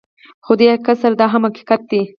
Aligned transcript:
خو 0.45 0.53
دې 0.59 0.65
حقیقت 0.73 0.97
سره 1.03 1.15
دا 1.21 1.27
هم 1.33 1.43
حقیقت 1.47 1.81
دی 1.91 2.01